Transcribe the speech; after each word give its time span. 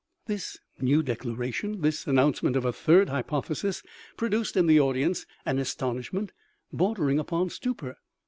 This 0.25 0.57
new 0.79 1.03
declaration, 1.03 1.81
this 1.81 2.07
announcement 2.07 2.55
of 2.55 2.65
a 2.65 2.73
third 2.73 3.09
hypothesis, 3.09 3.83
produced 4.17 4.57
in 4.57 4.65
the 4.65 4.79
audience 4.79 5.27
an 5.45 5.59
astonishment 5.59 6.33
bor 6.73 6.95
dering 6.95 7.19
upon 7.19 7.51
stupor. 7.51 7.97